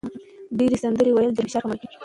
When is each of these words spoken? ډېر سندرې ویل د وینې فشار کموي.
ډېر 0.57 0.71
سندرې 0.83 1.11
ویل 1.13 1.31
د 1.33 1.37
وینې 1.37 1.45
فشار 1.47 1.61
کموي. 1.63 1.77